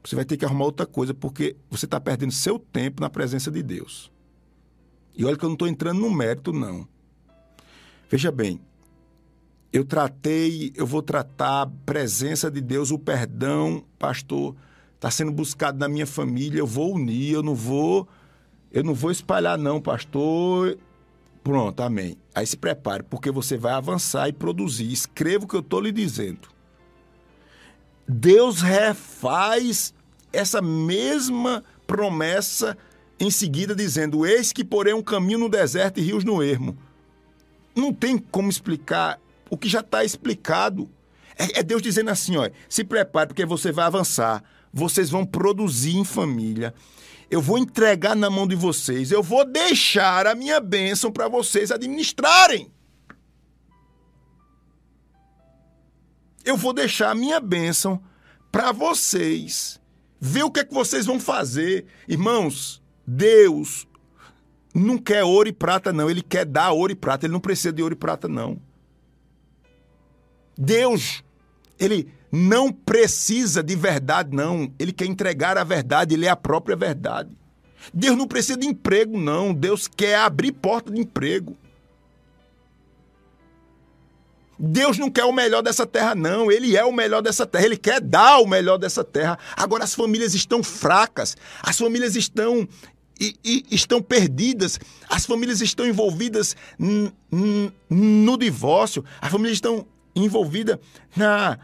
você 0.04 0.14
vai 0.14 0.24
ter 0.24 0.36
que 0.36 0.44
arrumar 0.44 0.66
outra 0.66 0.86
coisa, 0.86 1.14
porque 1.14 1.56
você 1.70 1.86
está 1.86 1.98
perdendo 1.98 2.32
seu 2.32 2.58
tempo 2.58 3.00
na 3.00 3.08
presença 3.08 3.50
de 3.50 3.62
Deus. 3.62 4.12
E 5.16 5.24
olha 5.24 5.36
que 5.36 5.44
eu 5.44 5.48
não 5.48 5.54
estou 5.54 5.68
entrando 5.68 6.00
no 6.00 6.10
mérito, 6.10 6.52
não. 6.52 6.86
Veja 8.10 8.30
bem, 8.30 8.60
eu 9.72 9.84
tratei, 9.84 10.72
eu 10.74 10.86
vou 10.86 11.02
tratar 11.02 11.62
a 11.62 11.66
presença 11.66 12.50
de 12.50 12.60
Deus, 12.60 12.90
o 12.90 12.98
perdão, 12.98 13.84
pastor, 13.98 14.54
está 14.94 15.10
sendo 15.10 15.32
buscado 15.32 15.78
na 15.78 15.88
minha 15.88 16.06
família, 16.06 16.58
eu 16.58 16.66
vou 16.66 16.94
unir, 16.94 17.32
eu 17.32 17.42
não 17.42 17.54
vou 17.54 18.08
eu 18.74 18.82
não 18.82 18.92
vou 18.92 19.12
espalhar, 19.12 19.56
não, 19.56 19.80
pastor. 19.80 20.76
Pronto, 21.44 21.80
amém. 21.80 22.18
Aí 22.34 22.44
se 22.44 22.56
prepare, 22.56 23.04
porque 23.04 23.30
você 23.30 23.56
vai 23.56 23.72
avançar 23.72 24.28
e 24.28 24.32
produzir. 24.32 24.92
Escreva 24.92 25.44
o 25.44 25.48
que 25.48 25.54
eu 25.54 25.60
estou 25.60 25.80
lhe 25.80 25.92
dizendo. 25.92 26.48
Deus 28.08 28.60
refaz 28.60 29.94
essa 30.32 30.60
mesma 30.60 31.62
promessa 31.86 32.76
em 33.18 33.30
seguida, 33.30 33.74
dizendo: 33.74 34.26
Eis 34.26 34.52
que 34.52 34.64
porém 34.64 34.94
um 34.94 35.02
caminho 35.02 35.38
no 35.38 35.48
deserto 35.48 35.98
e 35.98 36.02
rios 36.02 36.24
no 36.24 36.42
ermo. 36.42 36.76
Não 37.74 37.92
tem 37.92 38.18
como 38.18 38.48
explicar 38.48 39.20
o 39.50 39.56
que 39.56 39.68
já 39.68 39.80
está 39.80 40.04
explicado. 40.04 40.88
É, 41.36 41.60
é, 41.60 41.62
Deus 41.62 41.82
dizendo 41.82 42.10
assim: 42.10 42.36
ó, 42.36 42.48
se 42.68 42.84
prepare, 42.84 43.28
porque 43.28 43.44
você 43.44 43.72
vai 43.72 43.86
avançar. 43.86 44.42
Vocês 44.72 45.08
vão 45.08 45.24
produzir 45.24 45.96
em 45.96 46.04
família 46.04 46.74
eu 47.34 47.40
vou 47.40 47.58
entregar 47.58 48.14
na 48.14 48.30
mão 48.30 48.46
de 48.46 48.54
vocês, 48.54 49.10
eu 49.10 49.22
vou 49.22 49.44
deixar 49.44 50.24
a 50.24 50.36
minha 50.36 50.60
bênção 50.60 51.10
para 51.10 51.26
vocês 51.26 51.72
administrarem. 51.72 52.70
Eu 56.44 56.56
vou 56.56 56.72
deixar 56.72 57.10
a 57.10 57.14
minha 57.14 57.40
bênção 57.40 58.00
para 58.52 58.70
vocês. 58.70 59.80
Ver 60.20 60.44
o 60.44 60.50
que 60.50 60.60
é 60.60 60.64
que 60.64 60.72
vocês 60.72 61.06
vão 61.06 61.18
fazer. 61.18 61.86
Irmãos, 62.06 62.80
Deus 63.06 63.86
não 64.74 64.98
quer 64.98 65.22
ouro 65.22 65.48
e 65.48 65.52
prata, 65.52 65.92
não. 65.92 66.10
Ele 66.10 66.22
quer 66.22 66.44
dar 66.44 66.72
ouro 66.72 66.92
e 66.92 66.96
prata. 66.96 67.26
Ele 67.26 67.32
não 67.32 67.40
precisa 67.40 67.72
de 67.72 67.82
ouro 67.82 67.94
e 67.94 67.98
prata, 67.98 68.26
não. 68.26 68.58
Deus, 70.56 71.22
ele 71.78 72.08
não 72.30 72.72
precisa 72.72 73.62
de 73.62 73.76
verdade, 73.76 74.34
não. 74.34 74.72
Ele 74.78 74.92
quer 74.92 75.06
entregar 75.06 75.56
a 75.56 75.64
verdade, 75.64 76.14
ele 76.14 76.26
é 76.26 76.30
a 76.30 76.36
própria 76.36 76.76
verdade. 76.76 77.30
Deus 77.92 78.16
não 78.16 78.26
precisa 78.26 78.58
de 78.58 78.66
emprego, 78.66 79.18
não. 79.18 79.52
Deus 79.52 79.86
quer 79.86 80.16
abrir 80.16 80.52
porta 80.52 80.90
de 80.92 81.00
emprego. 81.00 81.56
Deus 84.58 84.96
não 84.98 85.10
quer 85.10 85.24
o 85.24 85.32
melhor 85.32 85.62
dessa 85.62 85.86
terra, 85.86 86.14
não. 86.14 86.50
Ele 86.50 86.76
é 86.76 86.84
o 86.84 86.92
melhor 86.92 87.20
dessa 87.20 87.44
terra. 87.44 87.66
Ele 87.66 87.76
quer 87.76 88.00
dar 88.00 88.38
o 88.38 88.46
melhor 88.46 88.78
dessa 88.78 89.04
terra. 89.04 89.38
Agora 89.56 89.84
as 89.84 89.94
famílias 89.94 90.34
estão 90.34 90.62
fracas. 90.62 91.36
As 91.62 91.76
famílias 91.76 92.14
estão 92.16 92.66
e, 93.20 93.36
e, 93.44 93.64
estão 93.70 94.02
perdidas. 94.02 94.78
As 95.08 95.24
famílias 95.26 95.60
estão 95.60 95.86
envolvidas 95.86 96.56
no 97.88 98.36
divórcio. 98.38 99.04
As 99.20 99.30
famílias 99.30 99.56
estão 99.56 99.86
envolvidas 100.14 100.78
na 101.16 101.58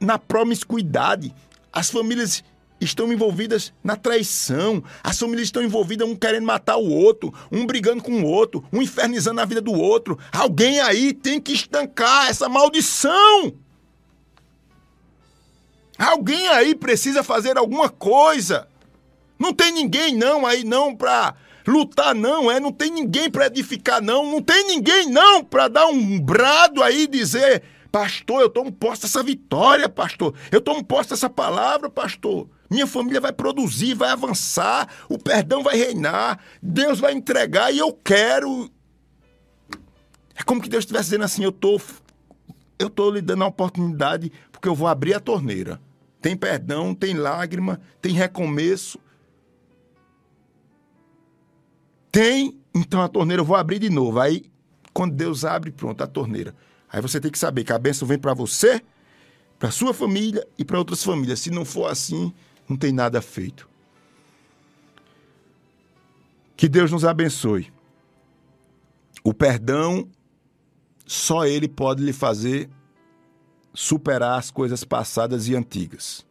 na 0.00 0.18
promiscuidade. 0.18 1.34
As 1.70 1.90
famílias 1.90 2.42
estão 2.80 3.12
envolvidas 3.12 3.72
na 3.84 3.94
traição. 3.94 4.82
As 5.04 5.18
famílias 5.18 5.48
estão 5.48 5.62
envolvidas 5.62 6.08
um 6.08 6.16
querendo 6.16 6.46
matar 6.46 6.76
o 6.78 6.88
outro, 6.88 7.32
um 7.52 7.66
brigando 7.66 8.02
com 8.02 8.22
o 8.22 8.24
outro, 8.24 8.64
um 8.72 8.80
infernizando 8.80 9.40
a 9.40 9.44
vida 9.44 9.60
do 9.60 9.72
outro. 9.72 10.18
Alguém 10.32 10.80
aí 10.80 11.12
tem 11.12 11.38
que 11.38 11.52
estancar 11.52 12.30
essa 12.30 12.48
maldição. 12.48 13.52
Alguém 15.98 16.48
aí 16.48 16.74
precisa 16.74 17.22
fazer 17.22 17.58
alguma 17.58 17.90
coisa. 17.90 18.66
Não 19.40 19.52
tem 19.52 19.72
ninguém 19.72 20.14
não 20.14 20.46
aí 20.46 20.62
não 20.62 20.94
para 20.94 21.34
lutar 21.66 22.14
não, 22.14 22.50
é, 22.50 22.60
não 22.60 22.70
tem 22.70 22.90
ninguém 22.90 23.30
para 23.30 23.46
edificar 23.46 24.02
não, 24.02 24.30
não 24.30 24.42
tem 24.42 24.66
ninguém 24.66 25.08
não 25.08 25.44
para 25.44 25.68
dar 25.68 25.86
um 25.86 26.20
brado 26.20 26.82
aí 26.82 27.02
e 27.02 27.06
dizer 27.06 27.62
Pastor, 27.90 28.40
eu 28.40 28.48
tomo 28.48 28.70
posse 28.70 29.02
dessa 29.02 29.22
vitória, 29.22 29.88
pastor. 29.88 30.34
Eu 30.52 30.60
tomo 30.60 30.84
posse 30.84 31.10
dessa 31.10 31.28
palavra, 31.28 31.90
pastor. 31.90 32.48
Minha 32.70 32.86
família 32.86 33.20
vai 33.20 33.32
produzir, 33.32 33.94
vai 33.94 34.10
avançar, 34.10 34.88
o 35.08 35.18
perdão 35.18 35.62
vai 35.62 35.76
reinar, 35.76 36.38
Deus 36.62 37.00
vai 37.00 37.12
entregar 37.12 37.72
e 37.72 37.78
eu 37.78 37.92
quero. 37.92 38.70
É 40.36 40.42
como 40.44 40.60
que 40.60 40.68
Deus 40.68 40.82
estivesse 40.82 41.06
dizendo 41.06 41.24
assim: 41.24 41.42
eu 41.42 41.50
estou 41.50 41.80
eu 42.78 42.86
estou 42.86 43.10
lhe 43.10 43.20
dando 43.20 43.42
a 43.42 43.48
oportunidade 43.48 44.32
porque 44.52 44.68
eu 44.68 44.74
vou 44.74 44.86
abrir 44.86 45.14
a 45.14 45.20
torneira. 45.20 45.80
Tem 46.22 46.36
perdão, 46.36 46.94
tem 46.94 47.14
lágrima, 47.14 47.80
tem 48.00 48.12
recomeço. 48.12 49.00
Tem, 52.10 52.58
então 52.74 53.00
a 53.02 53.08
torneira 53.08 53.42
eu 53.42 53.46
vou 53.46 53.56
abrir 53.56 53.78
de 53.78 53.90
novo. 53.90 54.18
Aí, 54.20 54.50
quando 54.92 55.14
Deus 55.14 55.44
abre, 55.44 55.70
pronto, 55.70 56.02
a 56.02 56.06
torneira. 56.06 56.54
Aí 56.88 57.00
você 57.00 57.20
tem 57.20 57.30
que 57.30 57.38
saber 57.38 57.64
que 57.64 57.72
a 57.72 57.78
bênção 57.78 58.06
vem 58.06 58.18
para 58.18 58.34
você, 58.34 58.82
para 59.58 59.70
sua 59.70 59.94
família 59.94 60.46
e 60.58 60.64
para 60.64 60.78
outras 60.78 61.04
famílias. 61.04 61.40
Se 61.40 61.50
não 61.50 61.64
for 61.64 61.86
assim, 61.86 62.32
não 62.68 62.76
tem 62.76 62.92
nada 62.92 63.22
feito. 63.22 63.68
Que 66.56 66.68
Deus 66.68 66.90
nos 66.90 67.04
abençoe. 67.04 67.72
O 69.22 69.32
perdão, 69.32 70.08
só 71.06 71.46
Ele 71.46 71.68
pode 71.68 72.02
lhe 72.02 72.12
fazer 72.12 72.68
superar 73.72 74.38
as 74.38 74.50
coisas 74.50 74.82
passadas 74.82 75.48
e 75.48 75.54
antigas. 75.54 76.26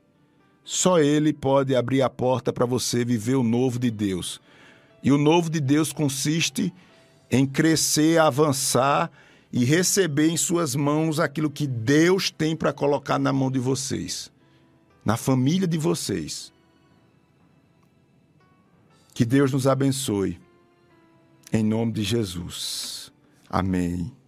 Só 0.63 0.99
Ele 0.99 1.33
pode 1.33 1.75
abrir 1.75 2.01
a 2.01 2.09
porta 2.09 2.51
para 2.51 2.65
você 2.65 3.05
viver 3.05 3.35
o 3.35 3.43
novo 3.43 3.79
de 3.79 3.89
Deus. 3.89 4.41
E 5.03 5.11
o 5.11 5.17
novo 5.17 5.49
de 5.49 5.59
Deus 5.59 5.93
consiste 5.93 6.73
em 7.31 7.45
crescer, 7.45 8.19
avançar 8.19 9.11
e 9.51 9.63
receber 9.63 10.29
em 10.29 10.37
suas 10.37 10.75
mãos 10.75 11.19
aquilo 11.19 11.49
que 11.49 11.65
Deus 11.65 12.29
tem 12.29 12.55
para 12.55 12.73
colocar 12.73 13.17
na 13.17 13.33
mão 13.33 13.49
de 13.49 13.59
vocês, 13.59 14.31
na 15.03 15.17
família 15.17 15.67
de 15.67 15.77
vocês. 15.77 16.51
Que 19.13 19.25
Deus 19.25 19.51
nos 19.51 19.67
abençoe. 19.67 20.39
Em 21.51 21.63
nome 21.63 21.91
de 21.91 22.03
Jesus. 22.03 23.11
Amém. 23.49 24.18